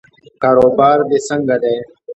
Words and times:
کاروبار 0.41 0.99
دې 1.09 1.19
څنګه 1.27 1.55
دی؟ 1.63 1.75